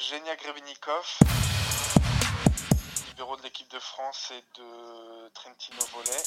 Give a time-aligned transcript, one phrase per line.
[0.00, 1.18] Genia Grebenikov,
[3.08, 6.22] libéraux de l'équipe de France et de Trentino Volley.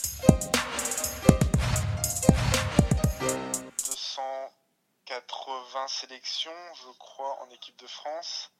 [5.09, 8.52] 280 sélections, je crois, en équipe de France.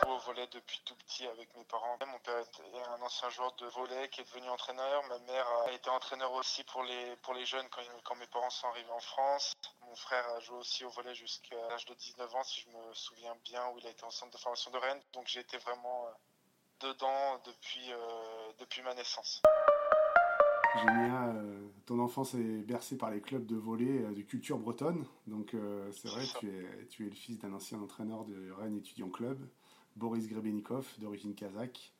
[0.00, 1.98] Joue au volet depuis tout petit avec mes parents.
[2.06, 5.02] Mon père est un ancien joueur de volet qui est devenu entraîneur.
[5.08, 8.48] Ma mère a été entraîneur aussi pour les, pour les jeunes quand, quand mes parents
[8.48, 9.52] sont arrivés en France.
[9.82, 12.94] Mon frère a joué aussi au volet jusqu'à l'âge de 19 ans, si je me
[12.94, 15.02] souviens bien, où il a été en centre de formation de Rennes.
[15.12, 19.42] Donc j'ai été vraiment euh, dedans depuis, euh, depuis ma naissance.
[20.74, 21.36] Génial.
[21.36, 25.04] Euh, ton enfance est bercée par les clubs de volley de culture bretonne.
[25.26, 25.54] Donc
[25.92, 29.46] c'est vrai, tu es, tu es le fils d'un ancien entraîneur de Rennes Étudiant Club.
[29.96, 31.92] Boris Grebenikov, d'origine kazakh.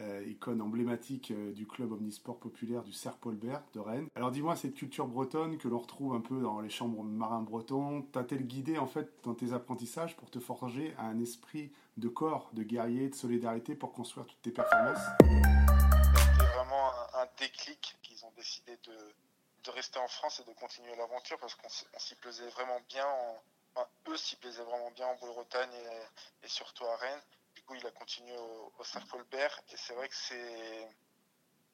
[0.00, 4.08] Euh, icône emblématique euh, du club omnisport populaire du Serre-Paulbert de Rennes.
[4.14, 8.00] Alors dis-moi, cette culture bretonne que l'on retrouve un peu dans les chambres marins bretons,
[8.00, 12.62] t'a-t-elle guidé en fait dans tes apprentissages pour te forger un esprit de corps, de
[12.62, 14.96] guerrier, de solidarité pour construire toutes tes performances?
[15.20, 21.38] C'était vraiment un, déclic qu'ils ont décidé de, rester en France et de continuer l'aventure
[21.38, 23.36] parce qu'on s'y plaisait vraiment bien en,
[24.08, 25.74] eux s'y plaisaient vraiment bien en Bretagne
[26.42, 27.22] et, surtout à Rennes.
[27.54, 30.88] Du coup, il a continué au, au Colbert et c'est vrai que c'est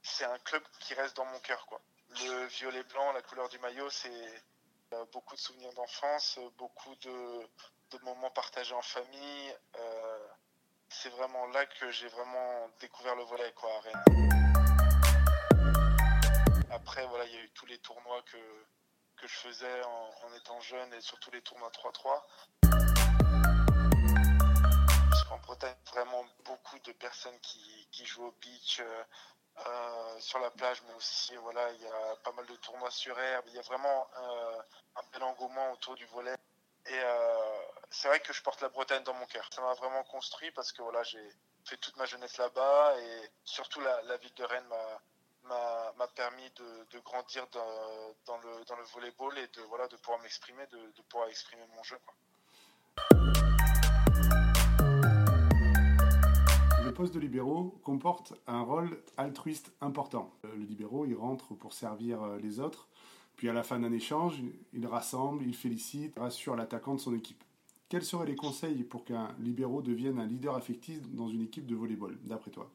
[0.03, 1.67] c'est un club qui reste dans mon cœur.
[1.67, 1.81] Quoi.
[2.23, 4.43] Le violet blanc, la couleur du maillot, c'est
[5.13, 7.49] beaucoup de souvenirs d'enfance, beaucoup de,
[8.03, 9.57] moments partagés en famille.
[9.77, 10.29] Euh,
[10.89, 14.29] c'est vraiment là que j'ai vraiment découvert le volet quoi, à Rennes.
[16.71, 18.39] Après, voilà, il y a eu tous les tournois que,
[19.21, 22.23] que je faisais en, étant jeune et surtout les tournois 3-3.
[25.31, 29.05] En Bretagne, vraiment beaucoup de personnes qui, qui jouent au beach, euh,
[29.67, 33.19] euh, sur la plage, mais aussi voilà, il y a pas mal de tournois sur
[33.19, 33.45] herbe.
[33.49, 34.63] Il y a vraiment euh,
[34.97, 36.35] un bel engouement autour du volet.
[36.87, 37.01] Et
[37.91, 39.47] c'est vrai que je porte la Bretagne dans mon cœur.
[39.53, 41.23] Ça m'a vraiment construit parce que voilà, j'ai
[41.67, 45.03] fait toute ma jeunesse là-bas et surtout la, la ville de Rennes m'a
[45.49, 50.65] m'a permis de, grandir dans, le, dans le volleyball et de, voilà, de pouvoir m'exprimer,
[50.71, 51.97] de, pouvoir exprimer mon jeu.
[56.85, 60.33] Le poste de libéraux comporte un rôle altruiste important.
[60.45, 62.89] Euh, le libéraux, il rentre pour servir euh, les autres,
[63.37, 67.45] puis à la fin d'un échange, il rassemble, il félicite, rassure l'attaquant de son équipe.
[67.89, 71.75] Quels seraient les conseils pour qu'un libéraux devienne un leader affectif dans une équipe de
[71.75, 72.71] volleyball, d'après toi?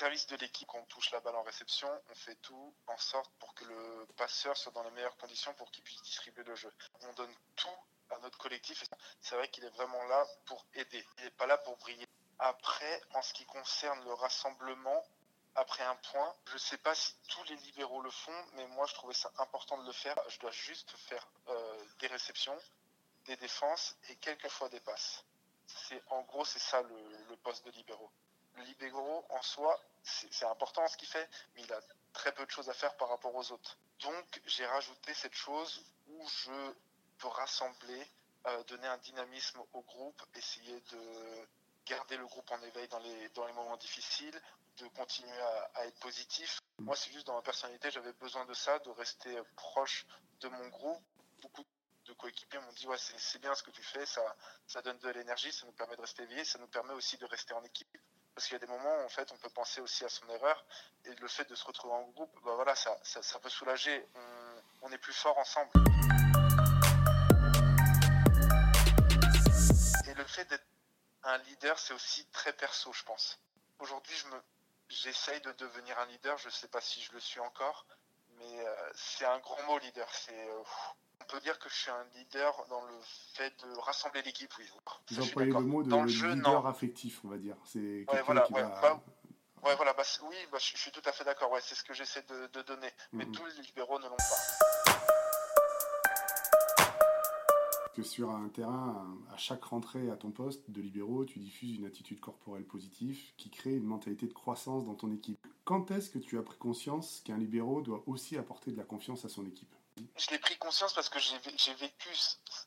[0.00, 1.86] Service de l'équipe quand on touche la balle en réception.
[2.08, 5.70] On fait tout en sorte pour que le passeur soit dans les meilleures conditions pour
[5.70, 6.72] qu'il puisse distribuer le jeu.
[7.02, 7.78] On donne tout
[8.08, 8.82] à notre collectif.
[9.20, 11.06] C'est vrai qu'il est vraiment là pour aider.
[11.18, 12.08] Il n'est pas là pour briller.
[12.38, 15.04] Après, en ce qui concerne le rassemblement,
[15.54, 18.86] après un point, je ne sais pas si tous les libéraux le font, mais moi
[18.86, 20.18] je trouvais ça important de le faire.
[20.28, 22.58] Je dois juste faire euh, des réceptions,
[23.26, 25.26] des défenses et quelquefois des passes.
[25.66, 28.10] C'est en gros c'est ça le poste de libéraux
[28.58, 31.80] libéraux en soi, c'est important ce qu'il fait, mais il a
[32.12, 33.78] très peu de choses à faire par rapport aux autres.
[34.00, 36.74] Donc j'ai rajouté cette chose où je
[37.18, 38.10] peux rassembler,
[38.46, 41.48] euh, donner un dynamisme au groupe, essayer de
[41.86, 44.40] garder le groupe en éveil dans les, moments difficiles,
[44.78, 45.40] de continuer
[45.74, 46.60] à, être positif.
[46.78, 50.06] Moi, c'est juste dans ma personnalité, j'avais besoin de ça, de rester proche
[50.40, 51.02] de mon groupe.
[51.42, 51.64] Beaucoup
[52.06, 55.08] de coéquipiers m'ont dit ouais c'est bien ce que tu fais, ça, ça donne de
[55.10, 57.96] l'énergie, ça nous permet de rester éveillés, ça nous permet aussi de rester en équipe.
[58.40, 60.26] Parce qu'il y a des moments où en fait on peut penser aussi à son
[60.30, 60.64] erreur
[61.04, 64.02] et le fait de se retrouver en groupe, bah voilà, ça, ça, peut soulager.
[64.80, 65.70] On, est plus fort ensemble.
[70.06, 70.64] Et le fait d'être
[71.22, 73.38] un leader, c'est aussi très perso, je pense.
[73.78, 74.24] Aujourd'hui, je
[74.88, 76.38] j'essaye de devenir un leader.
[76.38, 77.84] Je ne sais pas si je le suis encore,
[78.38, 80.08] mais euh, c'est un grand mot leader.
[80.14, 80.62] C'est euh,
[81.28, 82.94] peut dire que je suis un leader dans le
[83.34, 84.64] fait de rassembler l'équipe, oui.
[85.10, 87.56] Vous employez le mot de dans le jeu, leader affectif, on va dire.
[87.64, 89.00] C'est ouais, voilà, ouais, bah,
[89.64, 91.50] ouais, voilà bah, oui, bah, je, suis tout à fait d'accord.
[91.52, 92.90] Ouais, c'est ce que j'essaie de, donner.
[93.12, 94.34] Mais tous les libéraux ne l'ont pas.
[97.94, 101.86] Que sur un terrain, à chaque rentrée à ton poste de libéraux, tu diffuses une
[101.86, 105.44] attitude corporelle positive qui crée une mentalité de croissance dans ton équipe.
[105.64, 109.24] Quand est-ce que tu as pris conscience qu'un libéraux doit aussi apporter de la confiance
[109.24, 109.74] à son équipe?
[110.16, 112.10] Je l'ai pris conscience parce que j'ai vécu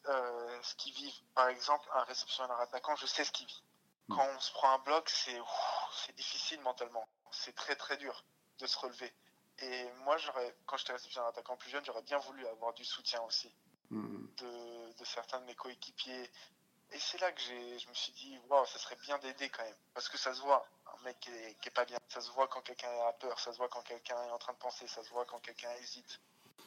[0.08, 1.22] euh, ce qu'ils vivent.
[1.36, 3.64] Par exemple, un réceptionneur attaquant, je sais ce qu'il vit.
[4.08, 4.16] Hmm.
[4.16, 7.08] Quand on se prend un bloc, c'est difficile mentalement.
[7.32, 8.24] C'est très très dur
[8.60, 9.14] de se relever.
[9.60, 10.18] Et moi,
[10.66, 13.54] quand j'étais réceptionneur attaquant plus jeune, j'aurais bien voulu avoir du soutien aussi
[13.90, 14.26] hmm.
[14.38, 16.32] de, certains de mes coéquipiers.
[16.92, 19.76] Et c'est là que je me suis dit, waouh, ça serait bien d'aider quand même.
[19.94, 21.98] Parce que ça se voit, un mec qui est, qui est pas bien.
[22.10, 24.54] Ça se voit quand quelqu'un a peur, ça se voit quand quelqu'un est en train
[24.54, 26.20] de penser, ça se voit quand quelqu'un hésite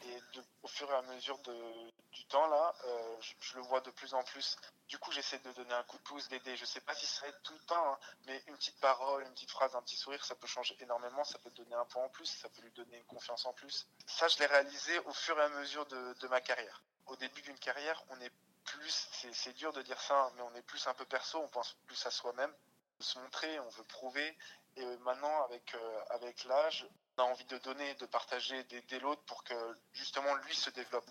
[0.08, 0.22] et
[0.62, 4.22] au fur et à mesure du temps là, euh, je, le vois de plus en
[4.22, 4.56] plus.
[4.88, 6.56] Du coup, j'essaie de donner un coup de pouce, d'aider.
[6.56, 9.32] Je sais pas si ce serait tout le temps, hein, mais une petite parole, une
[9.32, 11.24] petite phrase, un petit sourire, ça peut changer énormément.
[11.24, 13.86] Ça peut donner un point en plus, ça peut lui donner une confiance en plus.
[14.06, 16.82] Ça, je l'ai réalisé au fur et à mesure de, ma carrière.
[17.06, 18.32] Au début d'une carrière, on est
[18.64, 21.48] plus, c'est dur de dire ça, hein, mais on est plus un peu perso, on
[21.48, 22.52] pense plus à soi-même,
[22.98, 24.36] se montrer, on veut prouver.
[24.76, 29.22] Et maintenant, avec, euh, avec l'âge, on a envie de donner, de partager, d'aider l'autre
[29.22, 29.54] pour que
[29.92, 31.06] justement lui se développe.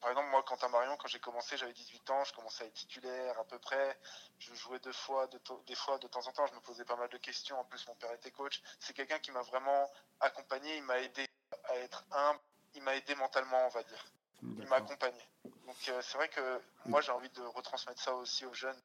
[0.00, 2.74] Par exemple, moi, à Marion, quand j'ai commencé, j'avais 18 ans, je commençais à être
[2.74, 3.98] titulaire à peu près.
[4.38, 5.28] Je jouais deux fois,
[5.66, 7.58] des fois de temps en temps, je me posais pas mal de questions.
[7.58, 8.60] En plus, mon père était coach.
[8.80, 9.90] C'est quelqu'un qui m'a vraiment
[10.20, 11.26] accompagné, il m'a aidé
[11.64, 12.40] à être humble,
[12.74, 14.04] il m'a aidé mentalement, on va dire.
[14.42, 15.20] Il m'a accompagné.
[15.66, 18.80] Donc euh, c'est vrai que moi, j'ai envie de retransmettre ça aussi aux jeunes.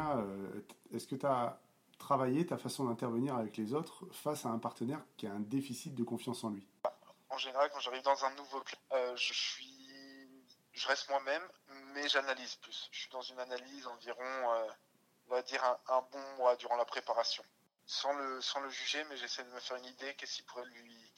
[0.00, 0.60] Euh,
[0.92, 1.58] est-ce que tu as
[1.98, 5.94] travailler ta façon d'intervenir avec les autres face à un partenaire qui a un déficit
[5.94, 6.66] de confiance en lui?
[7.30, 11.42] En général, quand j'arrive dans un nouveau club, euh, je suis, je reste moi-même,
[11.94, 12.88] mais j'analyse plus.
[12.92, 14.68] Je suis dans une analyse environ, euh,
[15.28, 17.44] on va dire un, bon mois durant la préparation,
[17.86, 18.40] sans le,
[18.70, 21.12] juger, mais j'essaie de me faire une idée qu'est-ce qui pourrait lui,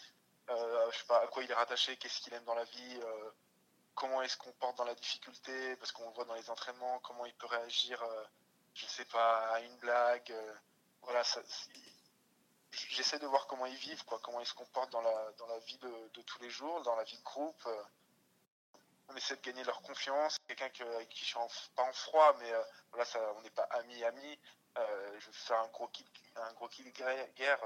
[0.50, 3.00] euh, je sais pas, à quoi il est rattaché, qu'est-ce qu'il aime dans la vie.
[3.94, 7.34] Comment est-ce qu'on porte dans la difficulté Parce qu'on voit dans les entraînements comment il
[7.34, 8.00] peut réagir
[8.78, 10.34] je sais pas, à une blague,
[11.02, 11.22] voilà,
[12.70, 15.58] j'essaie de voir comment ils vivent, quoi, comment ils se comportent dans la, dans la
[15.60, 17.62] vie de, tous les jours, dans la vie de groupe.
[17.66, 17.82] Euh.
[19.08, 20.36] On essaie de gagner leur confiance.
[20.46, 23.66] Quelqu'un avec qui je suis pas en froid, mais euh, voilà, ça, on n'est pas
[23.70, 24.38] amis.
[24.76, 27.60] Euh, je vais faire un gros kill, un gros kill guerre.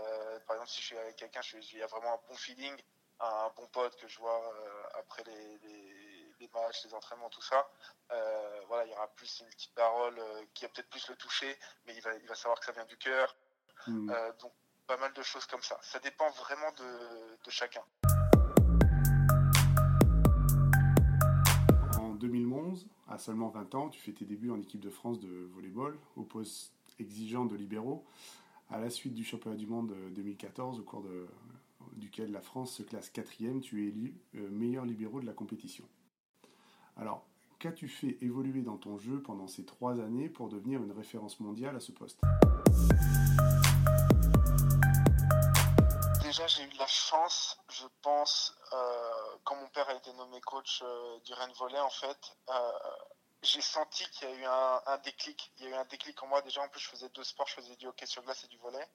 [0.46, 2.80] par exemple, si je suis avec quelqu'un, il y a vraiment un bon feeling,
[3.18, 4.40] un, bon pote que je vois
[4.94, 5.58] après les,
[6.54, 7.68] matchs, les entraînements, tout ça.
[8.68, 10.20] voilà, il y aura plus une petite parole
[10.54, 12.84] qui va peut-être plus le toucher, mais il va, il va savoir que ça vient
[12.84, 13.34] du cœur.
[13.86, 14.10] Hmm.
[14.10, 14.52] Euh, donc
[14.86, 15.78] pas mal de choses comme ça.
[15.82, 17.82] Ça dépend vraiment de, chacun.
[21.98, 25.48] En 2011, à seulement 20 ans, tu fais tes débuts en équipe de France de
[25.54, 28.04] volleyball au poste exigeant de libéraux.
[28.70, 31.28] À la suite du championnat du monde 2014, au cours de,
[31.94, 35.84] duquel la France se classe quatrième, tu es élu euh, meilleur libéraux de la compétition.
[36.96, 37.24] Alors,
[37.58, 41.76] qu'as-tu fait évoluer dans ton jeu pendant ces trois années pour devenir une référence mondiale
[41.76, 42.20] à ce poste?
[46.22, 50.80] Déjà, j'ai eu la chance, je pense, euh, quand mon père a été nommé coach
[50.82, 52.18] euh, du Rennes Volley, en fait,
[52.48, 52.72] euh,
[53.42, 55.52] j'ai senti qu'il y a eu un, déclic.
[55.58, 56.42] Il y a eu un déclic en moi.
[56.42, 58.56] Déjà, en plus, je faisais deux sports, je faisais du hockey sur glace et du
[58.58, 58.86] volley.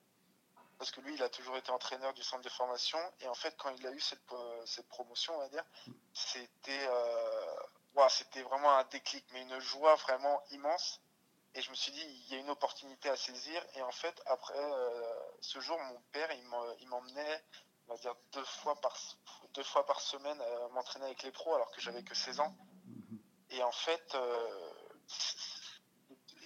[0.78, 2.98] Parce que lui, il a toujours été entraîneur du centre de formation.
[3.20, 5.64] Et en fait, quand il a eu cette promotion, on va dire,
[6.12, 6.88] c'était
[8.08, 11.00] c'était vraiment un déclic, mais une joie vraiment immense.
[11.54, 13.64] Et je me suis dit, il y a une opportunité à saisir.
[13.74, 16.30] Et en fait, après euh, ce jour, mon père,
[16.80, 17.44] il m'emmenait,
[17.88, 18.96] on va dire, deux fois par,
[19.54, 22.54] deux fois par semaine à m'entraîner avec les pros, alors que j'avais que 16 ans.
[23.50, 24.72] Et en fait, euh,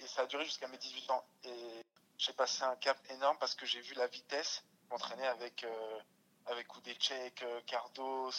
[0.01, 1.23] et ça a duré jusqu'à mes 18 ans.
[1.43, 1.85] Et
[2.17, 5.99] j'ai passé un cap énorme parce que j'ai vu la vitesse m'entraîner avec, euh,
[6.47, 8.31] avec Oudechek, Cardos,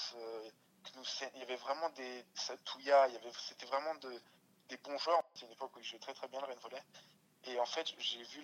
[1.35, 4.21] il y avait vraiment des Satouya, il y avait, c'était vraiment de,
[4.69, 5.23] des bons joueurs.
[5.35, 6.85] C'est une époque où je jouais très très bien le Rennes.
[7.47, 8.43] Et en fait, j'ai vu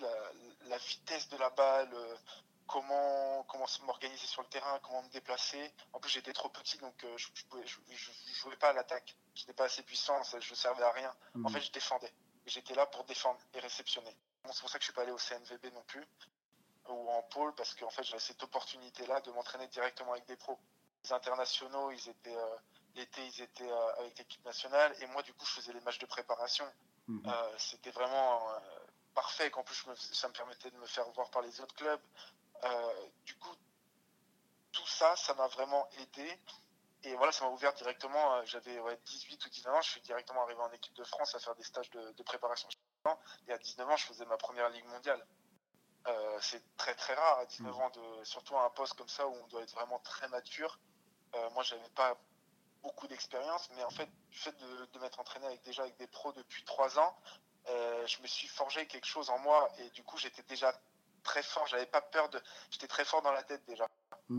[0.67, 2.15] la, vitesse de la balle, euh,
[2.67, 5.73] comment, comment m'organiser sur le terrain, comment me déplacer.
[5.93, 7.27] En plus, j'étais trop petit, donc euh, je
[7.91, 9.15] ne jouais pas à l'attaque.
[9.35, 11.13] Je n'étais pas assez puissant, ça, je ne servais à rien.
[11.35, 11.49] En hmm.
[11.49, 12.13] fait, je défendais.
[12.45, 14.15] J'étais là pour défendre et réceptionner.
[14.51, 16.05] c'est pour ça que je ne suis pas allé au CNVB non plus,
[16.89, 20.59] ou en pôle, parce qu'en fait, j'avais cette opportunité-là de m'entraîner directement avec des pros
[21.03, 22.55] les internationaux, ils étaient euh,
[22.95, 25.99] l'été, ils étaient euh, avec l'équipe nationale, et moi, du coup, je faisais les matchs
[25.99, 26.65] de préparation.
[27.07, 27.23] Mhm.
[27.25, 28.47] Euh, c'était vraiment
[29.15, 29.49] parfait.
[29.51, 32.01] Qu'en plus, ça me permettait de me faire voir par les autres clubs.
[33.25, 33.55] du coup,
[34.71, 36.39] tout ça, ça m'a vraiment aidé.
[37.03, 38.45] Et voilà, ça m'a ouvert directement.
[38.45, 41.55] J'avais 18 ou 19 ans, je suis directement arrivé en équipe de France à faire
[41.55, 42.69] des stages de, de préparation.
[43.47, 45.25] Et à 19 ans, je faisais ma première ligue mondiale.
[46.41, 47.81] c'est très très rare à 19 mhm.
[47.81, 50.79] ans, de, surtout à un poste comme ça où on doit être vraiment très mature.
[51.35, 52.17] Euh, moi, j'avais pas
[52.81, 56.31] beaucoup d'expérience, mais en fait, du fait de, m'être entraîné avec, déjà avec des pros
[56.33, 57.15] depuis trois ans,
[57.67, 60.73] euh, je me suis forgé quelque chose en moi et du coup, j'étais déjà
[61.23, 61.67] très fort.
[61.67, 62.41] J'avais pas peur de.
[62.71, 63.87] J'étais très fort dans la tête déjà.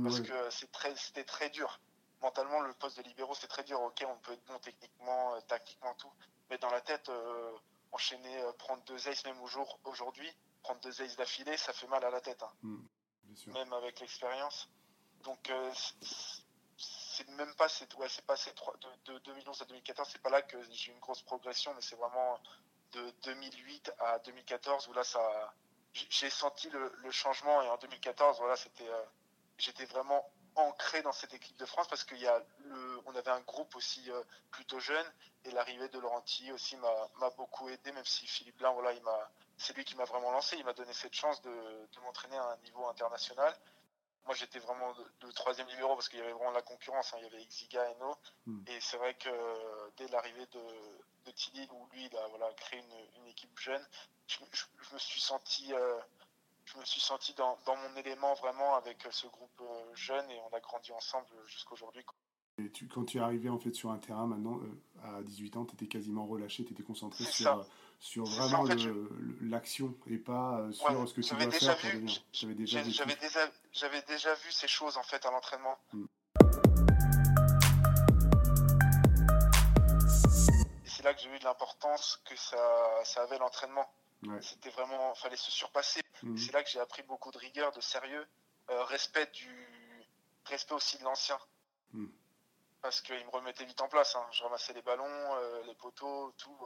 [0.02, 1.80] Parce que c'était très dur.
[2.20, 3.80] Mentalement, le poste de libéraux, c'est très dur.
[3.82, 6.12] Ok, on peut être bon techniquement, euh, tactiquement, tout.
[6.50, 7.10] Mais dans la tête,
[7.92, 10.30] enchaîner, prendre deux aces même au jour aujourd'hui,
[10.62, 12.42] prendre deux aces d'affilée, ça fait mal à la tête.
[12.42, 12.52] Hein.
[12.62, 12.86] Mm,
[13.48, 14.68] même avec l'expérience.
[15.22, 15.50] Donc,
[17.26, 18.50] c'est même pas c'est ouais, c'est passé
[19.06, 21.82] de, de, 2011 à 2014 c'est pas là que j'ai eu une grosse progression mais
[21.82, 22.38] c'est vraiment
[22.92, 25.54] de 2008 à 2014 où là ça
[25.92, 28.88] j'ai senti le, changement et en 2014, voilà, c'était,
[29.58, 33.30] j'étais vraiment ancré dans cette équipe de France parce qu'il y a le, on avait
[33.30, 34.10] un groupe aussi
[34.50, 35.06] plutôt jeune
[35.44, 39.30] et l'arrivée de Laurenti aussi m'a beaucoup aidé, même si Philippe Blin, voilà, il m'a,
[39.58, 42.56] c'est lui qui m'a vraiment lancé, il m'a donné cette chance de m'entraîner à un
[42.58, 43.54] niveau international.
[44.26, 47.12] Moi, j'étais vraiment le troisième numéro parce qu'il y avait vraiment la concurrence.
[47.12, 47.16] Hein.
[47.20, 48.16] Il y avait Exiga et No.
[48.46, 48.62] Hmm.
[48.68, 49.30] Et c'est vrai que
[49.96, 50.60] dès l'arrivée de,
[51.26, 53.84] de Tilly, où lui, il a voilà, créé une, une équipe jeune,
[54.28, 55.98] je, me suis senti, euh,
[56.64, 60.38] je me suis senti dans, dans, mon élément vraiment avec ce groupe euh, jeune et
[60.50, 62.04] on a grandi ensemble jusqu'à aujourd'hui.
[62.58, 65.56] Et tu, quand tu es arrivé en fait sur un terrain maintenant, euh, à 18
[65.56, 67.66] ans, tu étais quasiment relâché, tu étais concentré sur,
[68.02, 68.64] sur vraiment
[69.42, 72.20] l'action et pas euh, sur ce que tu dois faire devenir.
[72.32, 73.06] J'avais déjà, déjà,
[74.08, 75.78] déjà vu ces choses en fait à l'entraînement.
[75.92, 76.04] Mm.
[80.84, 82.58] c'est là que j'ai eu de l'importance que ça,
[83.04, 83.88] ça avait l'entraînement.
[84.40, 86.00] C'était vraiment, fallait se surpasser.
[86.24, 86.36] Mm.
[86.36, 88.26] C'est là que j'ai appris beaucoup de rigueur, de sérieux,
[88.70, 90.06] euh, respect du,
[90.46, 91.38] respect aussi de l'ancien.
[91.92, 92.06] Mm.
[92.80, 94.16] Parce qu'il me remettait vite en place.
[94.16, 94.26] Hein.
[94.32, 96.58] Je ramassais les ballons, euh, les poteaux, tout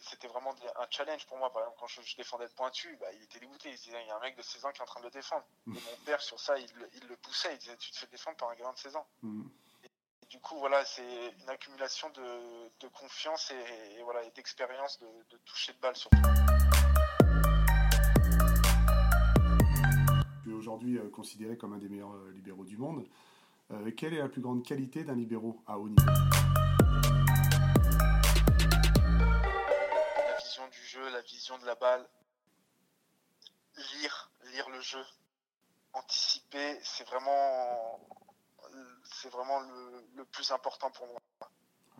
[0.00, 1.52] c'était vraiment un challenge pour moi.
[1.52, 3.70] Par exemple, quand je, défendais de pointu, bah, il était dégoûté.
[3.70, 5.06] Il disait, il y a un mec de 16 ans qui est en train de
[5.06, 5.44] le défendre.
[5.66, 6.68] Et mon père, sur ça, il,
[7.08, 7.54] le poussait.
[7.54, 9.06] Il disait, tu te fais défendre par un gamin de 16 ans.
[9.22, 9.42] Mm.
[9.84, 9.90] Et,
[10.28, 15.78] du coup, voilà, c'est une accumulation de, confiance et, voilà, et d'expérience de, toucher de
[15.78, 16.16] balle surtout.
[20.66, 23.04] aujourd'hui euh, considéré comme un des meilleurs euh, libéraux du monde.
[23.70, 26.10] Euh, quelle est la plus grande qualité d'un libéraux à haut niveau?
[31.16, 32.06] La vision de la balle,
[33.94, 35.02] lire, lire le jeu,
[35.94, 37.98] anticiper, c'est vraiment,
[39.14, 41.20] c'est vraiment le, plus important pour moi.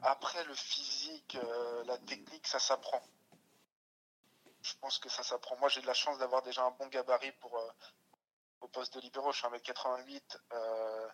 [0.03, 3.03] Après, le physique, euh, la technique, ça s'apprend.
[4.61, 5.57] Je pense que ça s'apprend.
[5.57, 7.71] Moi, j'ai de la chance d'avoir déjà un bon gabarit pour euh,
[8.61, 9.33] au poste de libéraux.
[9.33, 11.09] Je suis 1m88, euh,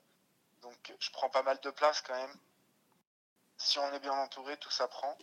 [0.60, 2.36] donc je prends pas mal de place quand même.
[3.58, 5.16] Si on est bien entouré, tout s'apprend.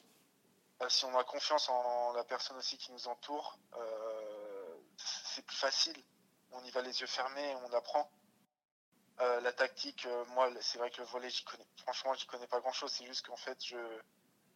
[0.81, 5.57] Euh, si on a confiance en la personne aussi qui nous entoure, euh, c'est plus
[5.57, 5.97] facile.
[6.51, 8.09] On y va les yeux fermés, on apprend.
[9.19, 11.67] Euh, la tactique, moi, c'est vrai que le volet, j'y connais.
[11.77, 12.91] Franchement, j'y connais pas grand-chose.
[12.91, 13.77] C'est juste qu'en fait, je,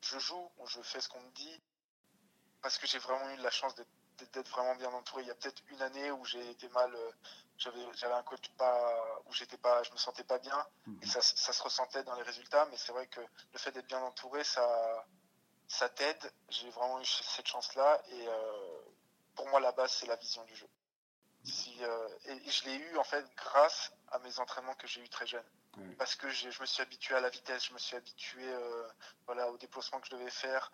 [0.01, 1.62] je joue, je fais ce qu'on me dit,
[2.62, 5.24] parce que j'ai vraiment eu la chance d'être vraiment bien entouré.
[5.24, 6.96] Il y a peut-être une année où j'ai été mal,
[7.58, 10.65] j'avais j'avais un coach pas où j'étais pas, je me sentais pas bien,
[11.01, 12.65] et ça, ça se ressentait dans les résultats.
[12.68, 15.06] Mais c'est vrai que le fait d'être bien entouré, ça
[15.67, 16.32] ça t'aide.
[16.50, 18.01] J'ai vraiment eu cette chance-là.
[18.10, 18.82] Et euh,
[19.36, 20.67] pour moi, la base, c'est la vision du jeu.
[21.43, 25.10] Si, euh, et je l'ai eu en fait grâce à mes entraînements que j'ai eu
[25.10, 25.43] très jeune.
[25.98, 28.88] Parce que je me suis habitué à la vitesse, je me suis habitué euh,
[29.25, 30.72] voilà, au déplacement que je devais faire.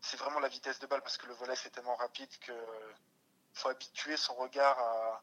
[0.00, 2.52] c'est vraiment la vitesse de balle parce que le volet c'est tellement rapide que
[3.52, 5.22] faut habituer son regard à,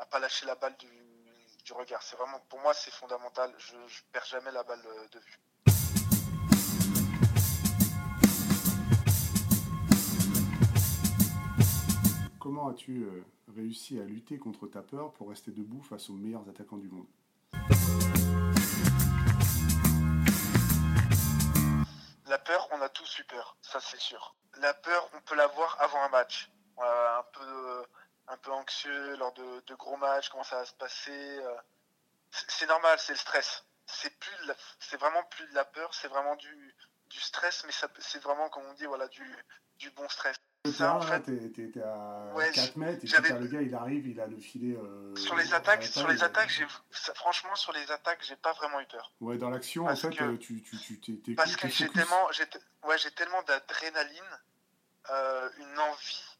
[0.00, 0.90] à pas lâcher la balle du,
[1.64, 2.02] du regard.
[2.02, 3.54] C'est vraiment pour moi c'est fondamental.
[3.56, 4.82] Je, je perds jamais la balle
[5.12, 5.40] de vue.
[12.72, 13.22] As-tu euh,
[13.54, 17.06] réussi à lutter contre ta peur pour rester debout face aux meilleurs attaquants du monde
[22.26, 24.34] La peur, on a tous eu peur, ça c'est sûr.
[24.56, 26.50] La peur, on peut l'avoir avant un match.
[26.78, 31.38] un, peu, anxieux lors de, gros matchs, comment ça va se passer.
[31.40, 31.54] Euh.
[32.30, 33.66] c'est normal, c'est le stress.
[33.84, 36.74] C'est vraiment plus de la peur, c'est vraiment du,
[37.10, 40.36] stress, mais c'est vraiment, comme on dit, voilà, du bon stress.
[40.70, 44.28] Ça, en fait, t'es à 4 mètres et puis le gars il arrive, il a
[44.28, 44.76] le filet.
[44.76, 46.66] Euh, sur les attaques, sur les attaques, j'ai
[47.16, 49.10] franchement sur les attaques, j'ai pas vraiment eu peur.
[49.20, 52.28] Ouais, dans l'action en fait, tu tu tu t'es parce que j'ai tellement
[52.84, 52.96] ouais
[53.44, 54.40] d'adrénaline,
[55.10, 56.38] euh, une envie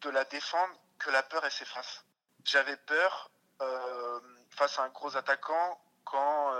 [0.00, 2.06] de la défendre que la peur elle s'efface.
[2.46, 6.54] J'avais peur euh, face à un gros attaquant quand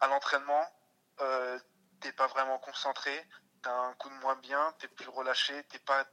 [0.00, 0.68] à l'entraînement
[2.00, 3.26] t'es pas vraiment concentré,
[3.62, 6.04] t'as un coup de moins bien, t'es plus relâché, t'es pas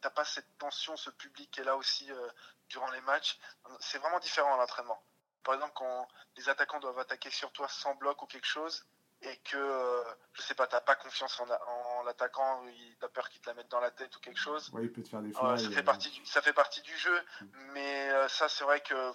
[0.00, 2.28] t'as pas cette tension, ce public qui est là aussi euh,
[2.68, 3.38] durant les matchs.
[3.80, 5.02] C'est vraiment différent à l'entraînement.
[5.42, 8.84] Par exemple, quand les attaquants doivent attaquer sur toi sans bloc ou quelque chose,
[9.22, 12.64] et que, euh, je sais pas, t'as pas confiance en, l'attaquant,
[13.00, 14.70] t'as peur qu'il te la mette dans la tête ou quelque chose.
[14.72, 17.20] Ouais, il peut te faire des ça, fait partie du, ça fait partie du jeu,
[17.40, 17.46] mm.
[17.72, 19.12] mais euh, ça, c'est vrai que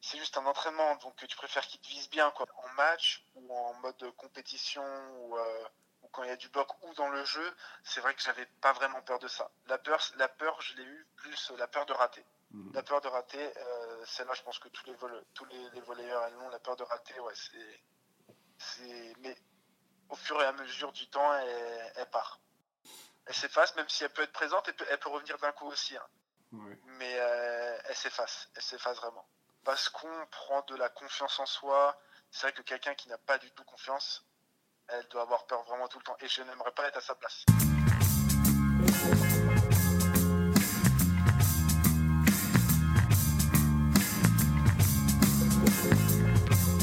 [0.00, 2.46] c'est juste un entraînement, donc tu préfères qu'il te vise bien, quoi.
[2.64, 4.84] En match ou en mode compétition
[5.22, 5.36] ou
[6.14, 8.72] quand il y a du bloc ou dans le jeu, c'est vrai que j'avais pas
[8.72, 9.50] vraiment peur de ça.
[9.66, 12.24] La peur, la peur, je l'ai eu plus la peur de rater.
[12.52, 12.72] Mhm.
[12.72, 14.94] La peur de rater, euh, celle-là, je pense que tous les,
[15.34, 17.18] tous les, les volleyeurs, elles ont la peur de rater.
[17.20, 17.34] Ouais,
[18.58, 19.36] c'est, mais
[20.08, 22.38] au fur et à mesure du temps, elle, part.
[23.26, 25.66] Elle s'efface, même si elle peut être présente, elle peut, elle peut revenir d'un coup
[25.66, 25.96] aussi.
[25.96, 26.06] Hein.
[26.52, 29.26] Mais euh, elle s'efface, elle s'efface vraiment.
[29.64, 31.98] Parce qu'on prend de la confiance en soi.
[32.30, 34.24] C'est vrai que quelqu'un qui n'a pas du tout confiance,
[34.88, 36.16] elle doit avoir peur vraiment tout le temps.
[36.20, 37.44] Et je n'aimerais pas être à sa place.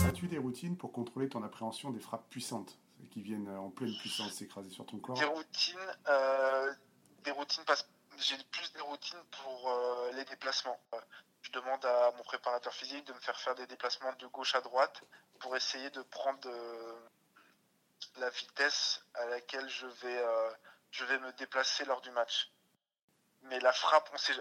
[0.08, 2.78] As-tu des routines pour contrôler ton appréhension des frappes puissantes
[3.12, 5.18] qui viennent en pleine puissance s'écraser sur ton corps?
[5.18, 5.78] Des routines,
[6.08, 6.74] euh,
[7.24, 10.80] des routines parce j'ai plus des routines pour euh, les déplacements.
[11.42, 14.62] Je demande à mon préparateur physique de me faire faire des déplacements de gauche à
[14.62, 15.04] droite
[15.40, 16.94] pour essayer de prendre euh,
[18.18, 20.52] la vitesse à laquelle je vais, euh,
[20.92, 22.52] je vais me déplacer lors du match.
[23.44, 24.34] Mais la frappe, on sait,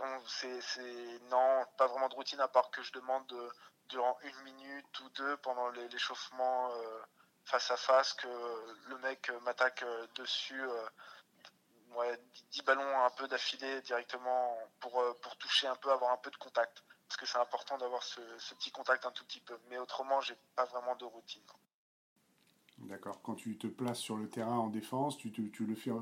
[0.60, 3.52] c'est, non, pas vraiment de routine à part que je demande
[3.88, 6.70] durant une minute ou deux pendant l'échauffement
[7.46, 8.28] face à face que
[8.88, 9.84] le mec m'attaque
[10.16, 10.62] dessus
[11.94, 12.20] ouais,
[12.52, 16.30] 10 ballons un peu d'affilée directement pour, euh, pour toucher un peu, avoir un peu
[16.30, 16.82] de contact.
[17.08, 18.20] Parce que c'est important d'avoir ce,
[18.54, 19.58] petit contact un tout petit peu.
[19.68, 21.42] Mais autrement, j'ai pas vraiment de routine.
[22.80, 23.20] D'accord.
[23.22, 25.92] Quand tu te places sur le terrain en défense, tu, tu le fais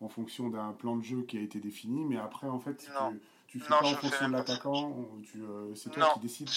[0.00, 2.76] en fonction d'un plan de jeu qui a été défini, mais après, en fait,
[3.46, 4.94] tu, fais pas en fonction de l'attaquant,
[5.36, 6.50] euh, c'est toi qui décides.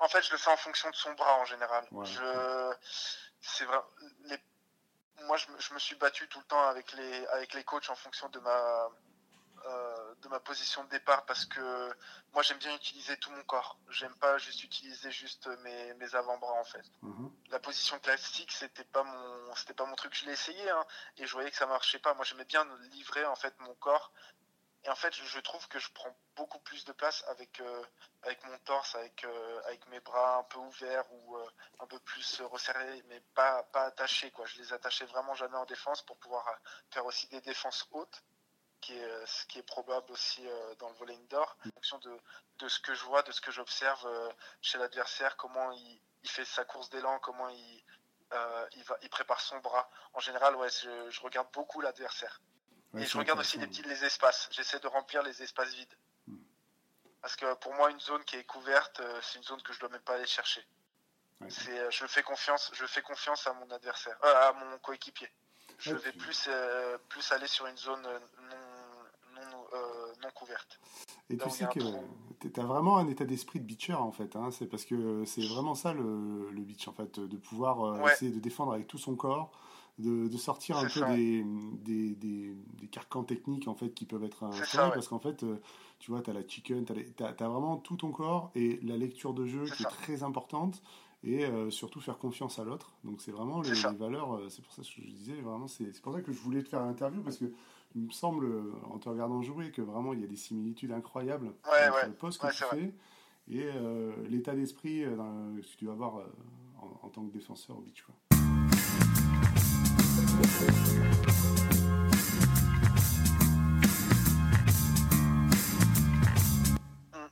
[0.00, 1.86] en fait, je le fais en fonction de son bras en général.
[2.04, 2.72] je,
[3.40, 3.78] c'est vrai,
[4.24, 4.38] les
[5.24, 8.28] moi, je me, suis battu tout le temps avec les, avec les coachs en fonction
[8.28, 8.88] de ma,
[9.64, 11.96] euh, de ma position de départ parce que
[12.32, 13.78] moi, j'aime bien utiliser tout mon corps.
[13.88, 16.84] J'aime pas juste utiliser juste mes, mes avant-bras en fait.
[17.02, 17.30] Mhm.
[17.50, 20.14] La position classique, c'était pas mon, c'était pas mon truc.
[20.14, 20.84] Je l'ai essayé hein,
[21.16, 22.14] et je voyais que ça marchait pas.
[22.14, 24.12] Moi, j'aimais bien livrer en fait mon corps
[24.84, 27.82] et en fait, je trouve que je prends beaucoup plus de place avec, euh,
[28.22, 31.36] avec mon torse, avec, euh, avec mes bras un peu ouverts ou
[31.80, 34.30] un peu plus resserrés, mais pas, pas attachés.
[34.30, 34.46] Quoi.
[34.46, 36.46] Je les attachais vraiment jamais en défense pour pouvoir
[36.90, 38.22] faire aussi des défenses hautes,
[38.86, 40.42] qui est, ce qui est probable aussi
[40.78, 42.20] dans le volley indoor, en fonction de,
[42.58, 44.06] de ce que je vois, de ce que j'observe
[44.62, 47.84] chez l'adversaire, comment il, il, fait sa course d'élan, comment il,
[48.76, 49.88] il, va, il prépare son bras.
[50.14, 52.40] En général, ouais, je regarde beaucoup l'adversaire
[52.98, 54.48] et je regarde aussi les, petits, les espaces.
[54.52, 55.94] J'essaie de remplir les espaces vides.
[56.26, 56.36] Hmm.
[57.20, 59.78] Parce que pour moi, une zone qui est couverte, euh, c'est une zone que je
[59.78, 60.66] ne dois même pas aller chercher.
[61.42, 65.30] Euh, je fais confiance, je fais confiance à mon adversaire, euh, à mon coéquipier.
[65.78, 66.48] Je vais plus,
[67.10, 68.56] plus aller sur une zone non,
[71.28, 71.80] Et tu sais que
[72.48, 74.36] tu as vraiment un état d'esprit de beacher en fait.
[74.36, 74.50] Hein.
[74.52, 78.40] C'est parce que c'est vraiment ça le, le beach en fait, de pouvoir essayer de
[78.40, 79.50] défendre avec tout son corps,
[79.98, 81.44] de, sortir un peu des,
[81.82, 85.56] des, des, carcans techniques en fait qui peuvent être installés parce qu'en fait euh,
[85.98, 89.32] tu vois tu as la chicken tu as, vraiment tout ton corps et la lecture
[89.32, 90.82] de jeu qui est très importante
[91.24, 92.92] et euh, surtout faire confiance à l'autre.
[93.04, 96.12] Donc c'est vraiment les, valeurs euh, c'est pour ça que je disais vraiment c'est pour
[96.12, 97.46] ça que je voulais te faire l'interview parce que
[97.96, 98.46] il me semble
[98.90, 102.40] en te regardant jouer que vraiment il y a des similitudes incroyables entre le poste
[102.40, 102.92] que tu fais
[103.50, 103.70] et
[104.28, 106.20] l'état d'esprit que tu vas avoir
[107.02, 108.14] en, tant que défenseur au beach quoi.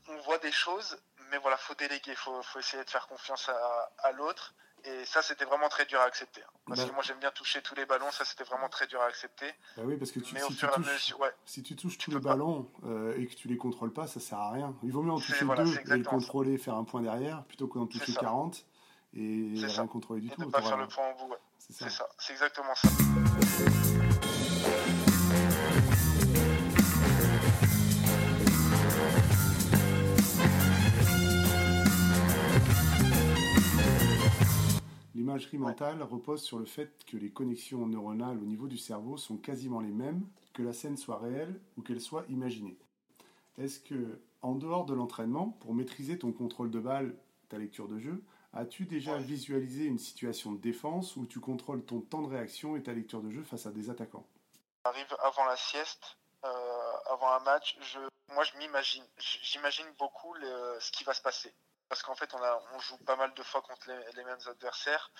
[0.08, 0.96] On, voit des choses,
[1.30, 3.50] mais voilà, faut déléguer, faut, faut essayer de faire confiance
[3.98, 4.54] à, l'autre.
[4.86, 6.42] Et ça, c'était vraiment très dur à accepter.
[6.42, 6.52] Hein.
[6.66, 8.10] Parce bah que moi, j'aime bien toucher tous les ballons.
[8.10, 9.46] Ça, c'était vraiment très dur à accepter.
[9.76, 11.14] Bah oui, parce que tu, si, tu touches,
[11.46, 14.38] si, tu touches, tous les ballons euh, et que tu les contrôles pas, ça sert
[14.38, 14.76] à rien.
[14.82, 17.86] Il vaut mieux en toucher deux et les contrôler, faire un point derrière, plutôt qu'en
[17.86, 18.66] toucher 40
[19.16, 20.40] et rien contrôler du tout.
[20.40, 21.34] Ne pas faire le point au bout.
[21.58, 22.06] C'est ça.
[22.18, 22.88] C'est exactement ça.
[35.14, 39.36] L'imagerie mentale repose sur le fait que les connexions neuronales au niveau du cerveau sont
[39.36, 42.76] quasiment les mêmes, que la scène soit réelle ou qu'elle soit imaginée.
[43.58, 47.14] Est-ce que, en dehors de l'entraînement, pour maîtriser ton contrôle de balle,
[47.48, 48.22] ta lecture de jeu,
[48.56, 52.82] As-tu déjà visualisé une situation de défense où tu contrôles ton temps de réaction et
[52.84, 54.24] ta lecture de jeu face à des attaquants?
[54.84, 57.98] Arrive avant la sieste, euh, avant un match, je,
[58.32, 60.32] moi je m'imagine, j'imagine beaucoup
[60.78, 61.52] ce qui va se passer.
[61.88, 65.10] Parce qu'en fait, on, joue pas mal de fois contre les, mêmes adversaires.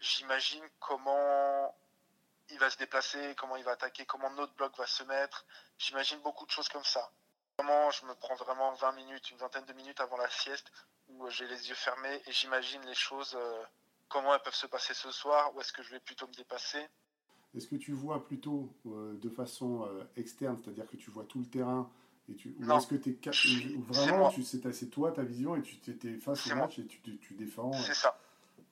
[0.00, 1.74] J'imagine comment
[2.50, 5.46] il va se déplacer, comment il va attaquer, comment notre bloc va se mettre.
[5.78, 7.10] J'imagine beaucoup de choses comme ça.
[7.58, 10.70] Vraiment, je me prends vraiment 20 minutes, une vingtaine de minutes avant la sieste
[11.08, 13.62] où j'ai les yeux fermés et j'imagine les choses, euh,
[14.08, 16.84] comment elles peuvent se passer ce soir, ou est-ce que je vais plutôt me dépasser.
[17.54, 21.38] Est-ce que tu vois plutôt euh, de façon euh, externe, c'est-à-dire que tu vois tout
[21.38, 21.90] le terrain
[22.28, 26.18] et tu, ou est-ce que tu es vraiment c'est toi ta vision et tu es
[26.18, 28.18] face au match et tu, tu défends C'est ça.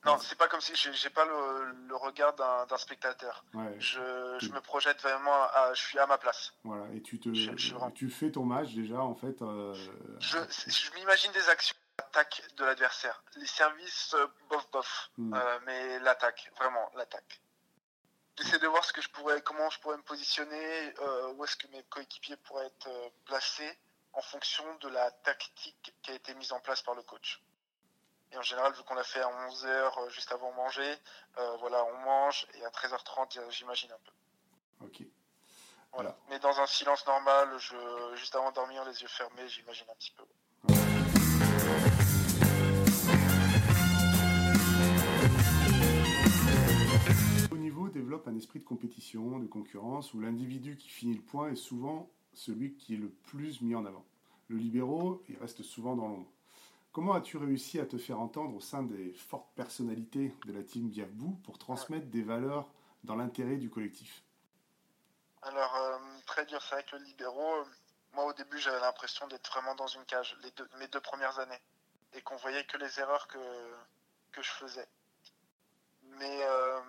[0.05, 3.45] Non, c'est pas comme si j'ai pas le, regard d'un spectateur.
[3.79, 4.01] Je,
[4.53, 6.53] me projette vraiment, à, je suis à ma place.
[6.65, 7.31] Voilà, et tu, te,
[7.91, 9.41] tu fais ton match déjà en fait.
[9.43, 9.75] Euh,
[10.21, 13.23] je, m'imagine des actions attaque de l'adversaire.
[13.37, 15.35] Les services, euh, bof bof, hmm.
[15.35, 17.41] euh, mais l'attaque, vraiment l'attaque.
[18.37, 20.95] J'essaie de voir ce que je pourrais, comment je pourrais me positionner,
[21.35, 23.79] où est-ce que mes coéquipiers pourraient être placés
[24.15, 27.43] en fonction de la tactique qui a été mise en place par le coach.
[28.33, 30.97] Et en général, vu qu'on l'a fait à 11h euh, juste avant de manger,
[31.39, 34.87] euh, voilà, on mange et à 13h30, euh, j'imagine un peu.
[34.87, 35.07] Ok.
[35.93, 36.17] Voilà.
[36.29, 39.95] Mais dans un silence normal, je, juste avant de dormir, les yeux fermés, j'imagine un
[39.95, 40.25] petit peu.
[48.27, 52.75] Un esprit de compétition, de concurrence, où l'individu qui finit le point est souvent celui
[52.75, 54.05] qui est le plus mis en avant.
[54.49, 56.31] Le libéraux, il reste souvent dans l'ombre.
[56.93, 60.91] Comment as-tu réussi à te faire entendre au sein des fortes personnalités de la team
[60.91, 62.71] Diabou pour transmettre des valeurs
[63.03, 64.23] dans l'intérêt du collectif?
[65.43, 67.65] Alors, euh, très dur, c'est vrai que le libéraux,
[68.13, 70.37] moi au début j'avais l'impression d'être vraiment dans une cage,
[70.79, 71.61] mes deux premières années,
[72.13, 73.39] et qu'on voyait que les erreurs que,
[74.33, 74.89] que je faisais.
[76.19, 76.81] Mais, euh,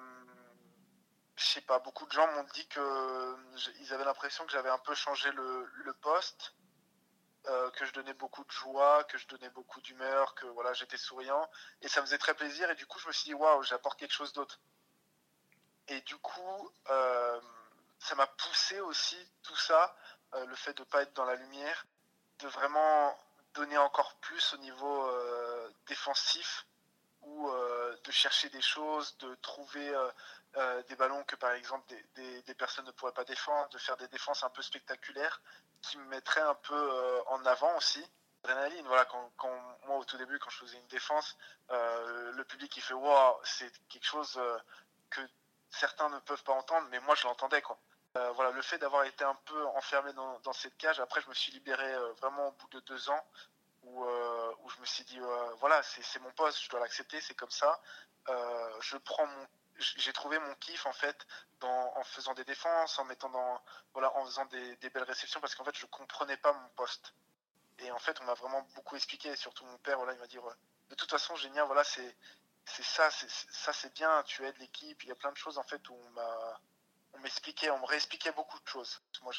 [1.45, 4.95] je sais pas, beaucoup de gens m'ont dit qu'ils avaient l'impression que j'avais un peu
[4.95, 6.55] changé le, le poste
[7.47, 10.97] euh, que je donnais beaucoup de joie, que je donnais beaucoup d'humeur, que voilà, j'étais
[10.97, 11.47] souriant.
[11.81, 12.71] Et ça me faisait très plaisir.
[12.71, 14.59] Et du coup, je me suis dit, waouh, j'apporte quelque chose d'autre.
[15.87, 17.39] Et du coup, euh,
[17.99, 19.95] ça m'a poussé aussi, tout ça,
[20.33, 21.85] euh, le fait de ne pas être dans la lumière,
[22.39, 23.15] de vraiment
[23.53, 25.09] donner encore plus au niveau
[25.85, 26.65] défensif
[27.25, 27.51] ou
[28.03, 29.93] de chercher des choses, de trouver
[30.57, 34.07] euh, des ballons que par exemple des, personnes ne pourraient pas défendre, de faire des
[34.07, 35.41] défenses un peu spectaculaires
[35.81, 38.05] qui me mettraient un peu euh, en avant aussi.
[38.45, 39.51] Adrénaline, voilà, quand,
[39.85, 41.35] moi au tout début, quand je faisais une défense,
[41.71, 44.39] euh, le public il fait waouh, c'est quelque chose
[45.09, 45.19] que
[45.71, 47.77] certains ne peuvent pas entendre, mais moi je l'entendais quoi.
[48.13, 51.51] voilà, le fait d'avoir été un peu enfermé dans, cette cage, après je me suis
[51.51, 53.25] libéré vraiment au bout de deux ans
[53.95, 54.03] où,
[54.63, 55.19] où je me suis dit
[55.59, 57.81] voilà, c'est mon poste, je dois l'accepter, c'est comme ça.
[58.27, 61.27] je prends mon j'ai trouvé mon kiff en fait
[61.61, 63.61] en faisant des défenses, en mettant dans
[63.93, 67.13] voilà, en faisant des, belles réceptions parce qu'en fait je comprenais pas mon poste.
[67.79, 70.37] Et en fait on m'a vraiment beaucoup expliqué, surtout mon père voilà il m'a dit
[70.89, 72.15] de toute façon génial voilà c'est
[72.65, 75.57] c'est ça c'est ça c'est bien tu aides l'équipe il y a plein de choses
[75.57, 76.59] en fait où on m'a
[77.25, 79.01] m'expliquait on me réexpliquait beaucoup de choses.
[79.23, 79.33] Moi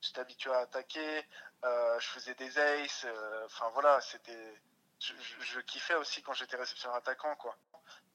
[0.00, 1.26] j'étais habitué à attaquer,
[1.64, 4.62] euh, je faisais des aces, euh, enfin voilà c'était
[5.00, 7.56] je, kiffais aussi quand j'étais réceptionneur attaquant quoi.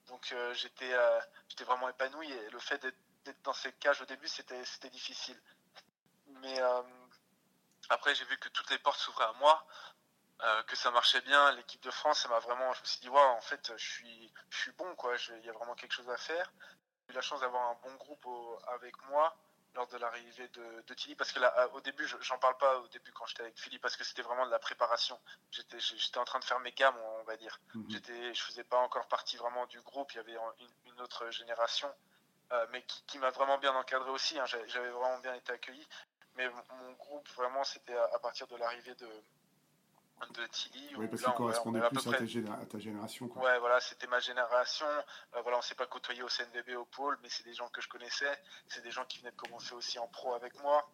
[0.07, 2.79] Donc euh, j'étais vraiment épanoui et le fait
[3.23, 5.41] d'être dans ces cages au début c'était c'était difficile.
[6.41, 6.59] Mais
[7.89, 9.65] après j'ai vu que toutes les portes s'ouvraient à moi,
[10.67, 11.51] que ça marchait bien.
[11.53, 14.31] L'équipe de France, ça m'a vraiment, je me suis dit ouais en fait je suis
[14.51, 15.15] je suis bon quoi.
[15.39, 16.51] Il y a vraiment quelque chose à faire.
[17.15, 18.27] Eu la chance d'avoir un bon groupe
[18.67, 19.33] avec moi
[19.73, 22.87] lors de l'arrivée de, de, Tilly parce que là, au début j'en parle pas au
[22.89, 25.17] début quand j'étais avec Philippe parce que c'était vraiment de la préparation
[25.49, 27.85] j'étais j'étais en train de faire mes gammes on va dire mhm.
[27.89, 30.35] j'étais je faisais pas encore partie vraiment du groupe il y avait
[30.85, 31.89] une, autre génération
[32.51, 34.45] euh, mais qui, m'a vraiment bien encadré aussi hein.
[34.45, 35.87] j'avais vraiment bien été accueilli
[36.35, 39.09] mais mon groupe vraiment c'était à, partir de l'arrivée de
[40.33, 40.95] de Tilly.
[40.97, 43.27] Oui, parce qu'il correspondait plus à, ta génération.
[43.27, 43.43] Quoi.
[43.43, 44.85] Ouais, voilà, c'était ma génération.
[45.35, 47.81] Euh, voilà, on s'est pas côtoyé au CNDB, au pôle, mais c'est des gens que
[47.81, 48.41] je connaissais.
[48.67, 50.89] C'est des gens qui venaient de commencer aussi en pro avec moi.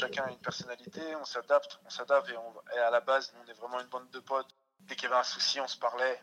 [0.00, 3.54] Chacun a une personnalité, on s'adapte, on s'adapte et, à la base, nous, on est
[3.54, 4.48] vraiment une bande de potes.
[4.80, 6.20] Dès qu'il y avait un souci, on se parlait,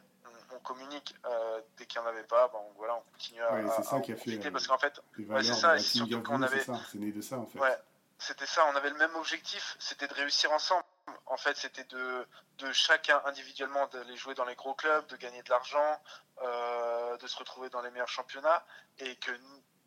[0.54, 1.16] on, communique.
[1.26, 3.54] Euh, dès qu'il n'y en avait pas, ben, voilà, on continue à.
[3.54, 4.52] Ouais, c'est ça qui a fait.
[4.52, 6.62] parce qu'en fait, ouais, c'est ça, et surtout qu'on avait.
[6.62, 7.60] C'est né de ça, en fait.
[7.60, 7.78] Ouais,
[8.22, 10.84] c'était ça, on avait le même objectif, c'était de réussir ensemble.
[11.26, 12.28] En fait, c'était de,
[12.74, 16.02] chacun individuellement d'aller jouer dans les gros clubs, de gagner de l'argent,
[16.44, 18.64] euh, de se retrouver dans les meilleurs championnats,
[19.00, 19.32] et que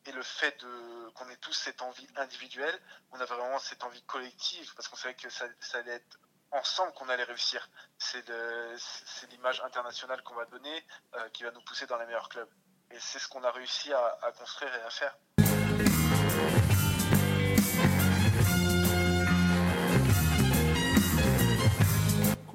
[0.06, 0.62] et le fait
[1.14, 2.78] qu'on ait tous cette envie individuelle,
[3.12, 6.18] on avait vraiment cette envie collective parce qu'on savait que ça, allait être
[6.50, 7.66] ensemble qu'on allait réussir.
[7.96, 8.28] C'est
[9.30, 10.84] l'image internationale qu'on va donner
[11.14, 12.50] euh, qui va nous pousser dans les meilleurs clubs.
[12.90, 15.16] Et c'est ce qu'on a réussi à construire et à faire.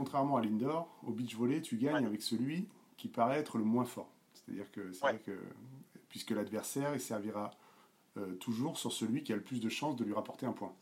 [0.09, 2.67] Contrairement à l'indoor, au beach volley, tu gagnes avec celui
[2.97, 4.09] qui paraît être le moins fort.
[4.33, 5.37] C'est-à-dire que c'est vrai que,
[6.09, 7.51] puisque l'adversaire, il servira
[8.17, 10.73] euh, toujours sur celui qui a le plus de chances de lui rapporter un point.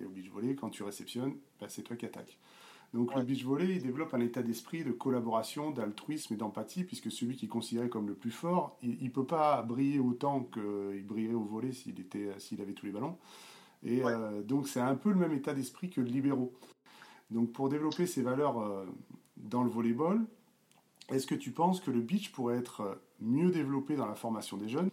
[0.00, 2.38] Et au beach volley, quand tu réceptionnes, bah, c'est toi qui attaques.
[2.94, 7.12] Donc le beach volley, il développe un état d'esprit de collaboration, d'altruisme et d'empathie, puisque
[7.12, 11.04] celui qui est considéré comme le plus fort, il ne peut pas briller autant qu'il
[11.06, 13.18] brillerait au volley s'il était, s'il avait tous les ballons.
[13.82, 16.54] Et euh, donc c'est un peu le même état d'esprit que le libéraux.
[17.30, 18.86] Donc pour développer ces valeurs euh,
[19.36, 20.20] dans le volleyball,
[21.08, 24.68] Est-ce que tu penses que le beach pourrait être mieux développé dans la formation des
[24.68, 24.90] jeunes?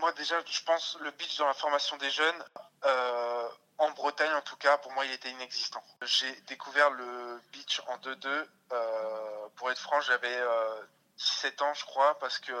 [0.00, 2.44] Moi déjà, je pense le beach dans la formation des jeunes,
[2.84, 3.48] euh,
[3.78, 5.82] en Bretagne en tout cas, pour moi il était inexistant.
[6.02, 8.26] J'ai découvert le beach en 2-2.
[8.26, 10.38] Euh, pour être franc, j'avais
[11.18, 12.52] 17 ans je crois, parce que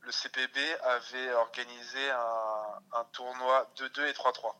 [0.00, 4.54] le CPB avait organisé un tournoi 2-2 et 3-3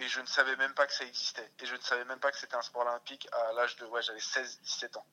[0.00, 1.50] et je ne savais même pas que ça existait.
[1.60, 4.02] Et je ne savais même pas que c'était un sport olympique à l'âge de, ouais,
[4.02, 5.06] j'avais 16-17 ans.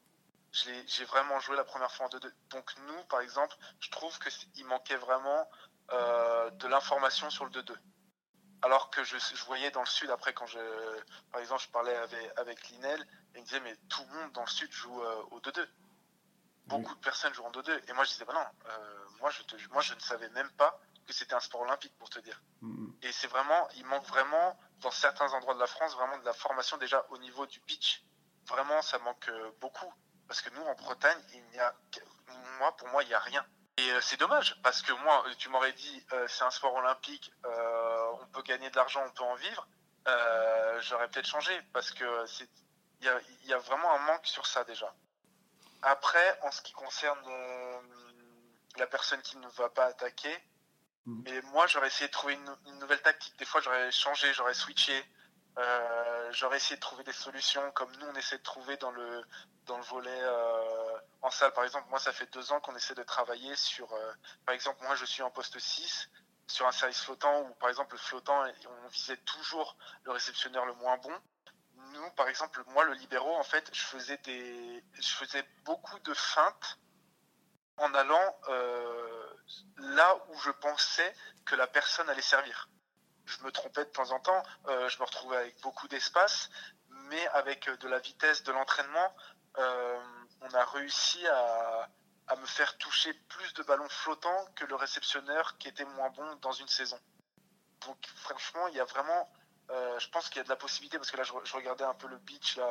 [0.52, 2.32] J'ai vraiment joué la première fois en 2-2.
[2.50, 5.50] Donc nous, par exemple, je trouve qu'il manquait vraiment
[5.92, 7.76] euh, de l'information sur le 2-2.
[8.62, 10.60] Alors que je, je, voyais dans le sud, après, quand je,
[11.32, 14.42] par exemple, je parlais avec, avec Linel, il me disait, mais tout le monde dans
[14.42, 15.68] le sud joue euh, au 2-2.
[16.68, 17.90] Beaucoup de personnes jouent en 2-2.
[17.90, 20.50] Et moi, je disais, bah non, euh, moi, je te, moi, je ne savais même
[20.52, 22.42] pas que c'était un sport olympique, pour te dire.
[22.64, 22.75] Mm-hmm.
[23.06, 26.34] Et c'est vraiment, il manque vraiment, dans certains endroits de la France, vraiment de la
[26.34, 28.04] formation déjà au niveau du pitch.
[28.48, 29.94] Vraiment, ça manque euh, beaucoup.
[30.28, 31.76] Parce que nous, en Bretagne, il n'y a,
[32.58, 33.46] moi, pour moi, il n'y a rien.
[33.78, 37.32] Et euh, c'est dommage, parce que moi, tu m'aurais dit, euh, c'est un sport olympique,
[37.44, 39.68] on peut gagner de l'argent, on peut en vivre.
[40.80, 42.26] J'aurais peut-être changé, parce que
[43.02, 44.92] il y a, vraiment un manque sur ça déjà.
[45.84, 47.20] Après, en ce qui concerne
[48.78, 50.36] la personne qui ne va pas attaquer,
[51.06, 51.50] mais mhm.
[51.52, 53.38] moi, j'aurais essayé de trouver une, nouvelle tactique.
[53.38, 55.06] Des fois, j'aurais changé, j'aurais switché.
[55.58, 59.24] Euh, j'aurais essayé de trouver des solutions comme nous, on essaie de trouver dans le,
[59.68, 61.54] dans le volet euh, en salle.
[61.54, 63.92] Par exemple, moi, ça fait deux ans qu'on essaie de travailler sur.
[63.94, 64.14] Euh,
[64.46, 66.10] par exemple, moi, je suis en poste 6
[66.48, 68.44] sur un service flottant où, par exemple, le flottant,
[68.84, 71.14] on visait toujours le réceptionneur le moins bon.
[71.94, 76.14] Nous, par exemple, moi, le libéraux, en fait, je faisais, des, je faisais beaucoup de
[76.14, 76.80] feintes
[77.78, 78.36] en allant
[79.78, 82.70] là où je pensais que la personne allait servir.
[83.26, 86.50] Je me trompais de temps en temps, euh, je me retrouvais avec beaucoup d'espace,
[86.90, 89.16] mais avec de la vitesse de l'entraînement,
[89.58, 90.00] euh,
[90.42, 91.90] on a réussi à,
[92.38, 96.52] me faire toucher plus de ballons flottants que le réceptionneur qui était moins bon dans
[96.52, 97.00] une saison.
[97.86, 99.32] Donc franchement, il y a vraiment,
[99.70, 101.94] euh, je pense qu'il y a de la possibilité, parce que là je, regardais un
[101.94, 102.68] peu le beach, là,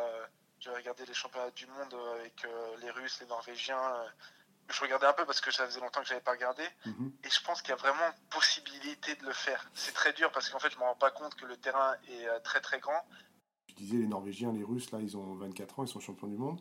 [0.58, 2.46] j'ai regardé les championnats du monde avec
[2.78, 4.04] les Russes, les Norvégiens,
[4.68, 7.12] je regardais un peu parce que ça faisait longtemps que j'avais pas regardé mhm.
[7.22, 9.70] et je pense qu'il y a vraiment possibilité de le faire.
[9.74, 12.27] C'est très dur parce qu'en fait je me rends pas compte que le terrain est
[12.27, 13.05] euh, très très grand.
[13.66, 16.37] Tu disais les Norvégiens, les Russes là ils ont 24 ans, ils sont champions du
[16.37, 16.61] monde.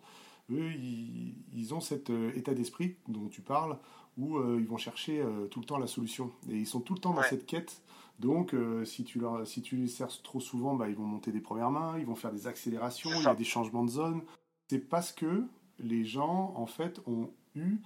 [0.52, 3.78] Eux ils, ont cet euh, état d'esprit dont tu parles
[4.18, 7.00] où euh, ils vont chercher tout le temps la solution et ils sont tout le
[7.00, 7.82] temps dans cette quête.
[8.20, 11.42] Donc si tu leur si tu les sers trop souvent, bah, ils vont monter des
[11.42, 14.22] premières mains, ils vont faire des accélérations, il y a des changements de zone.
[14.70, 15.48] C'est parce que
[15.80, 17.80] les gens en fait ont eu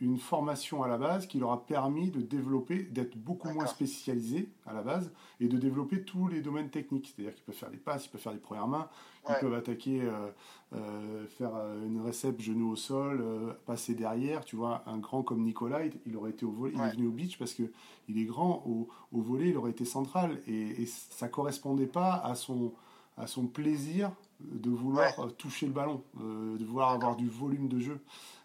[0.00, 4.48] une formation à la base qui leur a permis de développer, d'être beaucoup moins spécialisés
[4.66, 7.12] à la base et de développer tous les domaines techniques.
[7.14, 8.88] C'est-à-dire qu'ils peuvent faire des passes, ils peuvent faire des premières mains,
[9.28, 10.30] ils peuvent attaquer, euh,
[10.74, 13.24] euh, faire euh, une récepte genou au sol,
[13.66, 14.44] passer derrière.
[14.44, 17.12] Tu vois, un grand comme Nicolas, il, aurait été au volet, il est venu au
[17.12, 17.62] beach parce que
[18.08, 22.14] il est grand, au, au volet, il aurait été central et, et ça correspondait pas
[22.14, 22.72] à son,
[23.16, 24.10] à son plaisir
[24.40, 28.00] de vouloir toucher le ballon, de vouloir avoir du volume de jeu.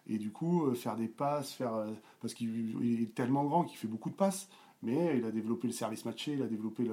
[0.09, 3.77] Et du coup, euh, faire des passes, faire, euh, parce qu'il est tellement grand qu'il
[3.77, 4.49] fait beaucoup de passes,
[4.81, 6.89] mais il a développé le service matché, il a développé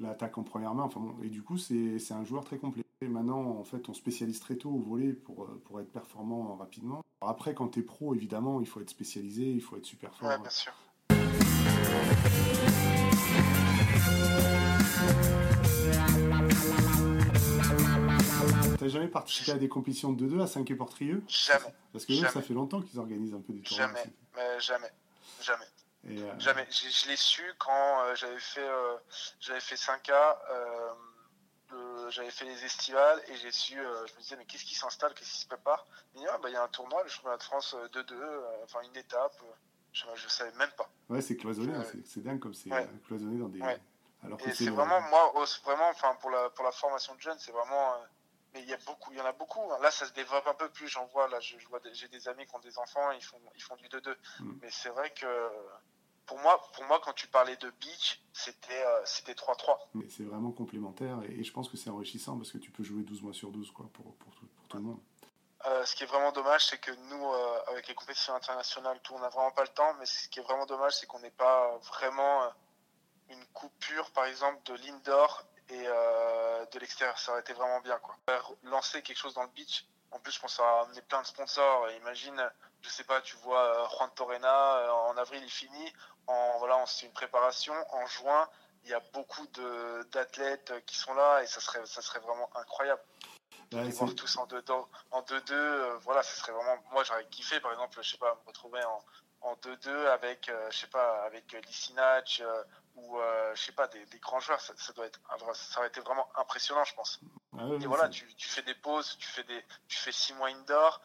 [0.00, 0.84] l'attaque en première main.
[0.84, 2.82] Enfin et du coup, c'est un joueur très complet.
[3.02, 6.56] Et maintenant, en fait, on spécialise très tôt au volet pour, euh, pour être performant
[6.56, 7.02] rapidement.
[7.20, 10.30] après, quand tu es pro, évidemment, il faut être spécialisé, il faut être super fort.
[10.30, 10.72] Ouais, bien sûr.
[19.04, 21.74] Jamais participé à des compétitions de 2-2 à 5 et Portrieux Jamais.
[21.92, 23.86] Parce que eux, ça fait longtemps qu'ils organisent un peu des tournois.
[23.86, 24.04] Jamais,
[24.36, 24.90] mais jamais,
[25.40, 25.64] jamais.
[26.06, 26.66] Euh, jamais.
[26.70, 28.96] Je, l'ai su quand euh, j'avais fait, euh,
[29.40, 30.36] j'avais fait 5A,
[32.10, 35.32] j'avais fait les estivales et j'ai su, je me disais, mais qu'est-ce qui s'installe, qu'est-ce
[35.32, 35.86] qui se prépare?
[36.14, 38.14] Il y a, bah, il y a un tournoi, le championnat de France 2-2,
[38.64, 39.34] enfin une étape,
[39.92, 40.88] je ne savais même pas.
[41.08, 42.70] Ouais, c'est cloisonné, hein, c'est dingue comme c'est
[43.06, 43.60] cloisonné dans des.
[44.22, 45.32] Alors que c'est vraiment, moi,
[45.64, 47.94] vraiment, enfin, pour la, pour la formation de jeunes, c'est vraiment
[48.54, 49.60] mais il y a beaucoup, il y en a beaucoup.
[49.82, 50.88] Là, ça se développe un peu plus.
[50.88, 53.62] J'en vois là, je, vois, j'ai des amis qui ont des enfants, ils font, ils
[53.62, 54.16] font du 2-2.
[54.40, 54.52] Mm.
[54.62, 55.26] Mais c'est vrai que
[56.26, 59.78] pour moi, pour moi, quand tu parlais de beach, c'était, euh, c'était 3-3.
[59.94, 63.02] Mais c'est vraiment complémentaire et, je pense que c'est enrichissant parce que tu peux jouer
[63.02, 65.00] 12 mois sur 12 quoi, pour, pour, tout, pour tout le monde.
[65.66, 69.14] Euh, ce qui est vraiment dommage, c'est que nous, euh, avec les compétitions internationales, tout,
[69.14, 69.94] on n'a vraiment pas le temps.
[69.98, 72.50] Mais ce qui est vraiment dommage, c'est qu'on n'ait pas vraiment
[73.30, 77.18] une coupure, par exemple, de l'indoor et euh, de l'extérieur.
[77.18, 77.98] Ça aurait été vraiment bien.
[77.98, 78.16] Quoi.
[78.64, 79.86] Lancer quelque chose dans le beach.
[80.10, 81.90] En plus, je pense que ça va amener plein de sponsors.
[81.92, 82.50] Imagine,
[82.82, 85.92] je sais pas, tu vois euh, Juan Torrena, euh, en avril il finit.
[86.26, 87.74] En, voilà, c'est une préparation.
[87.90, 88.48] En juin,
[88.84, 89.46] il y a beaucoup
[90.12, 93.00] d'athlètes qui sont là et ça serait, ça serait vraiment incroyable.
[93.70, 96.76] de les voir tous en 2-2, en deux, deux, voilà, ce serait vraiment.
[96.92, 99.02] Moi, j'aurais kiffé, par exemple, je sais pas, me retrouver en,
[99.40, 101.56] en 2-2 avec, je sais pas, avec
[102.94, 103.18] ou,
[103.54, 104.60] je sais pas, des, des, grands joueurs.
[104.60, 105.20] Ça, doit être,
[105.54, 107.20] ça aurait été vraiment impressionnant, je pense.
[107.58, 110.48] Ah et voilà, tu, tu, fais des pauses, tu fais, des, tu fais 6 mois
[110.48, 111.00] indoor,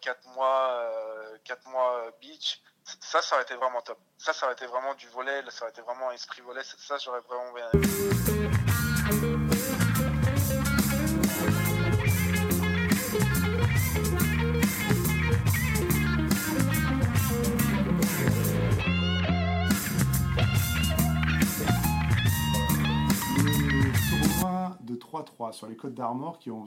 [0.00, 0.90] 4 mois,
[1.44, 2.62] 4 mois beach
[3.00, 3.98] ça, ça aurait été vraiment top.
[4.18, 6.62] Ça, ça aurait été vraiment du volet, ça aurait été vraiment esprit volet.
[6.62, 8.43] Ça, j'aurais vraiment bien aimé.
[25.22, 26.66] 3-3 sur les Côtes d'Armor qui ont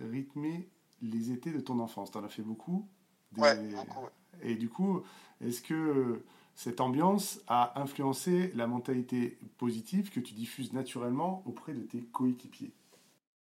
[0.00, 0.68] rythmé
[1.02, 2.10] les étés de ton enfance.
[2.10, 2.88] T'en as fait beaucoup
[3.36, 4.08] Ouais, beaucoup.
[4.42, 5.04] Et du coup,
[5.40, 11.82] est-ce que cette ambiance a influencé la mentalité positive que tu diffuses naturellement auprès de
[11.82, 12.72] tes coéquipiers?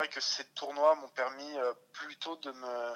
[0.00, 2.94] C'est vrai que ces tournois m'ont permis euh, plutôt de me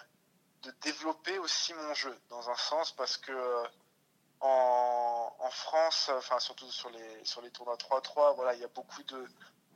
[0.64, 3.62] de développer aussi mon jeu dans un sens parce que euh,
[4.40, 8.68] en, en, France, enfin surtout sur les sur les tournois 3-3, voilà, il y a
[8.74, 9.24] beaucoup de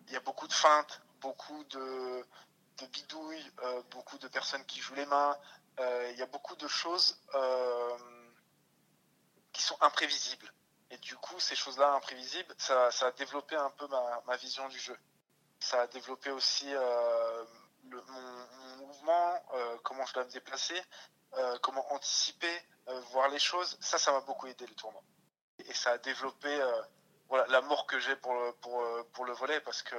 [0.09, 2.27] il y a beaucoup de feintes, beaucoup de
[2.93, 5.37] bidouilles, euh, beaucoup de personnes qui jouent les mains.
[5.79, 7.19] Il y a beaucoup de choses
[9.53, 10.53] qui sont imprévisibles.
[10.93, 13.89] Et du coup, ces choses-là imprévisibles, ça, a développé un peu
[14.27, 14.97] ma, vision du jeu.
[15.59, 17.45] Ça a développé aussi euh,
[17.85, 20.79] mon, mouvement, euh, comment je dois me déplacer,
[21.35, 23.79] euh, comment anticiper, euh, voir les choses.
[23.81, 25.03] Ça, ça m'a beaucoup aidé le tournoi.
[25.61, 26.83] Et ça a développé euh,
[27.49, 29.97] l'amour que j'ai pour le, pour, pour le volet parce que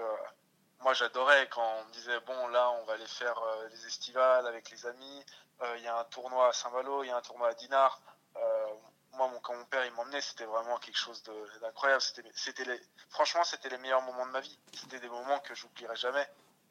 [0.84, 3.39] moi, j'adorais quand on me disait, bon, là, on va aller faire
[3.72, 5.26] les estivales avec les amis.
[5.78, 8.02] Il y a un tournoi à Saint-Malo, il y a un tournoi à Dinard
[9.13, 11.24] moi, mon, quand mon père il m'emmenait, c'était vraiment quelque chose
[11.62, 12.02] d'incroyable.
[12.02, 14.58] C'était, les, franchement, c'était les meilleurs moments de ma vie.
[14.74, 16.28] C'était des moments que j'oublierai jamais.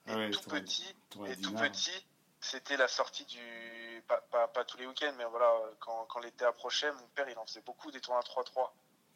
[0.09, 0.96] Et tout petit,
[1.29, 2.07] et tout petit,
[2.40, 6.44] c'était la sortie du, pas, pas, pas tous les week-ends, mais voilà, quand, quand l'été
[6.44, 8.70] approchait, mon père il en faisait beaucoup des tournois 3-3.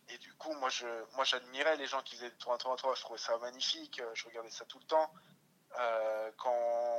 [0.08, 2.96] Et du coup, moi, je, moi, j'admirais les gens qui faisaient des tournois 3-3.
[2.96, 4.00] Je trouvais ça magnifique.
[4.14, 5.10] Je regardais ça tout le temps.
[5.78, 6.54] Euh, quand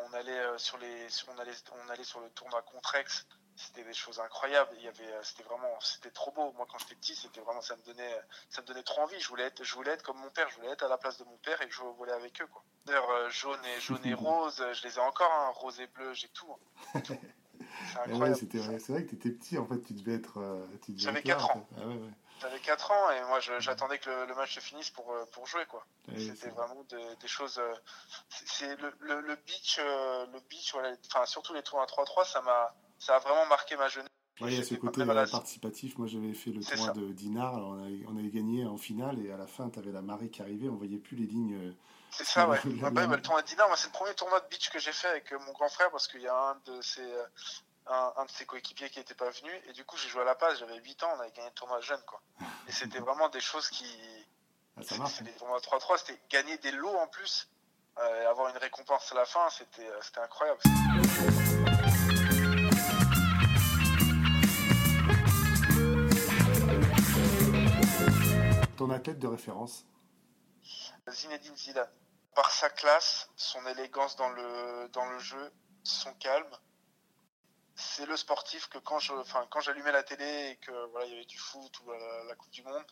[0.07, 1.53] on allait euh, sur les, on allait,
[1.85, 4.71] on allait sur le tournoi Contrex, c'était des choses incroyables.
[4.77, 6.51] Il y avait, euh, c'était vraiment, c'était trop beau.
[6.53, 9.19] Moi, quand j'étais petit, c'était vraiment, ça me donnait, ça me donnait trop envie.
[9.19, 10.47] Je voulais être, je voulais être comme mon père.
[10.49, 12.47] Je voulais être à la place de mon père et jouer au volet avec eux,
[12.47, 12.63] quoi.
[12.85, 16.13] D'ailleurs, euh, jaune et jaune et rose, je les ai encore, hein, rose et bleu,
[16.13, 16.47] j'ai tout.
[16.93, 17.01] Hein.
[17.91, 18.39] C'est incroyable.
[18.53, 20.39] Ouais, c'est vrai que tu étais petit, en fait, tu devais être.
[20.39, 20.65] Euh,
[20.95, 21.67] J'avais 4 ans.
[21.77, 21.81] Ah
[22.39, 25.85] J'avais 4 ans et moi j'attendais que le, match se finisse pour, pour jouer quoi.
[26.17, 27.59] C'était vraiment des choses.
[28.29, 32.41] C'est le, le, le, beach, le beach, voilà, enfin surtout les tours à 3-3, ça
[32.41, 34.09] m'a ça a vraiment marqué ma jeunesse.
[34.41, 35.97] il y a ce côté participatif.
[35.97, 37.55] Moi, j'avais fait le tournoi de Dinard.
[37.55, 40.29] on, avait, on, avait, gagné en finale et à la fin, tu avais la marée
[40.29, 40.69] qui arrivait.
[40.69, 41.55] On voyait plus les lignes.
[41.55, 41.71] Euh,
[42.09, 42.59] c'est ça, ouais.
[42.63, 45.39] le tournoi de Dinard, c'est le premier tournoi de beach que j'ai fait avec euh,
[45.45, 47.05] mon grand frère parce qu'il y a un de ses,
[47.89, 49.51] euh, un, de ses coéquipiers qui n'était pas venu.
[49.67, 50.59] Et du coup, j'ai joué à la passe.
[50.59, 51.09] J'avais 8 ans.
[51.15, 52.21] On avait gagné le tournoi jeune, quoi.
[52.67, 53.85] Et c'était vraiment des choses qui.
[54.77, 55.05] Ah.
[55.07, 55.97] C'était tournois 3-3.
[55.97, 57.49] C'était gagner des lots en plus.
[57.97, 59.49] et avoir une récompense à la fin.
[59.49, 60.59] C'était incroyable.
[68.77, 69.85] Ton athlète de référence
[71.09, 71.89] Zinedine Zidane.
[72.35, 75.51] Par sa classe, son élégance dans le, dans le jeu,
[75.83, 76.45] son calme,
[77.77, 78.99] c'est le sportif que quand
[79.59, 81.91] j'allumais la télé et que voilà, il y avait du foot ou
[82.27, 82.85] la, Coupe du Monde,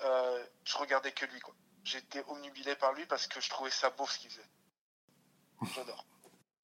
[0.00, 1.40] euh, je regardais que lui.
[1.84, 4.48] J'étais omnubilé par lui parce que je trouvais ça beau ce qu'il faisait.
[5.74, 6.04] J'adore.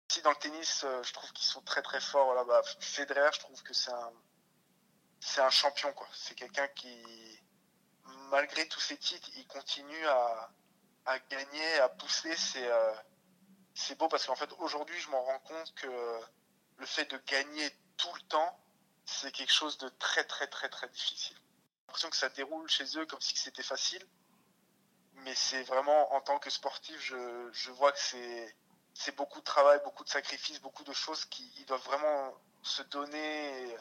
[0.09, 2.25] Si dans le tennis, euh, je trouve qu'ils sont très très forts.
[2.27, 4.13] Voilà, bah, Federer, je trouve que c'est un,
[5.21, 5.95] c'est champion.
[6.15, 7.41] C'est quelqu'un qui,
[8.31, 10.51] malgré tous ces titres, il continue à,
[11.29, 12.35] gagner, à pousser.
[12.57, 12.95] Euh,
[13.75, 16.21] c'est beau parce qu'en fait, aujourd'hui, je m'en rends compte que
[16.79, 18.59] le fait de gagner tout le temps,
[19.05, 21.37] c'est quelque chose de très, très, très, très difficile.
[21.37, 24.05] J'ai l'impression que ça déroule chez eux comme si c'était facile.
[25.25, 30.05] Mais c'est vraiment, en tant que sportif, je, vois que c'est beaucoup de travail, beaucoup
[30.05, 33.77] de sacrifices, beaucoup de choses qui doivent vraiment se donner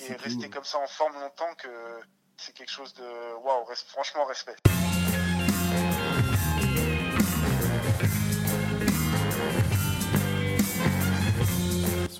[0.00, 2.00] et rester comme ça en forme longtemps que
[2.36, 4.56] c'est quelque chose de waouh, franchement respect.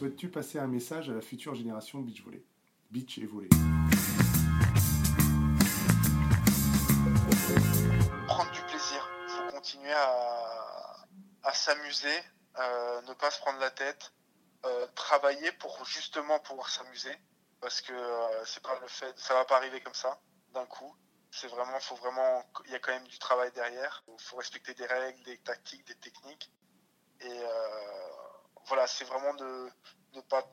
[0.04, 2.44] Souhaites-tu passer un message à la future génération beach volley?
[2.90, 3.48] Beach et volley.
[8.26, 9.10] Prendre du plaisir.
[9.28, 11.06] Faut continuer à,
[11.44, 12.18] à s'amuser,
[12.58, 14.12] euh, ne pas se prendre la tête,
[14.66, 17.16] euh, travailler pour justement pouvoir s'amuser
[17.62, 20.20] parce que euh, c'est pas le fait, ça va pas arriver comme ça
[20.52, 20.94] d'un coup.
[21.30, 24.04] C'est vraiment, faut vraiment, il y a quand même du travail derrière.
[24.06, 26.52] Il faut respecter des règles, des tactiques, des techniques.
[27.20, 28.23] Et euh,
[28.66, 29.70] voilà, c'est vraiment de
[30.14, 30.44] ne pas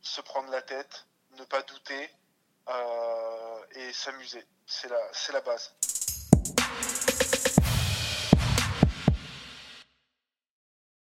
[0.00, 2.10] se prendre la tête, ne pas douter
[3.72, 4.46] et s'amuser.
[4.66, 5.74] C'est la, c'est la base.